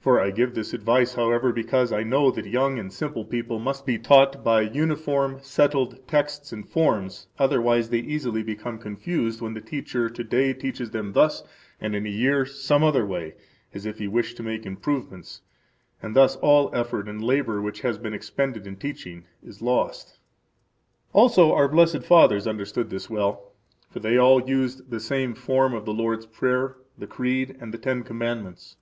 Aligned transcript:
For 0.00 0.18
[I 0.18 0.30
give 0.30 0.54
this 0.54 0.72
advice, 0.72 1.16
however, 1.16 1.52
because 1.52 1.92
I 1.92 2.02
know 2.02 2.30
that] 2.30 2.46
young 2.46 2.78
and 2.78 2.90
simple 2.90 3.26
people 3.26 3.58
must 3.58 3.84
be 3.84 3.98
taught 3.98 4.42
by 4.42 4.62
uniform, 4.62 5.36
settled 5.42 6.08
texts 6.08 6.50
and 6.50 6.66
forms, 6.66 7.26
otherwise 7.38 7.90
they 7.90 7.98
easily 7.98 8.42
become 8.42 8.78
confused 8.78 9.42
when 9.42 9.52
the 9.52 9.60
teacher 9.60 10.08
to 10.08 10.24
day 10.24 10.54
teaches 10.54 10.92
them 10.92 11.12
thus, 11.12 11.42
and 11.78 11.94
in 11.94 12.06
a 12.06 12.08
year 12.08 12.46
some 12.46 12.82
other 12.82 13.04
way, 13.04 13.34
as 13.74 13.84
if 13.84 13.98
he 13.98 14.08
wished 14.08 14.38
to 14.38 14.42
make 14.42 14.64
improvements, 14.64 15.42
and 16.00 16.16
thus 16.16 16.36
all 16.36 16.74
effort 16.74 17.06
and 17.06 17.22
labor 17.22 17.60
[which 17.60 17.82
has 17.82 17.98
been 17.98 18.14
expended 18.14 18.66
in 18.66 18.76
teaching] 18.76 19.24
is 19.42 19.60
lost. 19.60 20.18
Also 21.12 21.52
our 21.52 21.68
blessed 21.68 22.02
fathers 22.02 22.46
understood 22.46 22.88
this 22.88 23.10
well; 23.10 23.52
for 23.90 24.00
they 24.00 24.16
all 24.16 24.40
used 24.48 24.88
the 24.90 25.00
same 25.00 25.34
form 25.34 25.74
of 25.74 25.84
the 25.84 25.92
Lord's 25.92 26.24
Prayer, 26.24 26.76
the 26.96 27.06
Creed, 27.06 27.58
and 27.60 27.74
the 27.74 27.78
Ten 27.78 28.02
Commandments. 28.02 28.76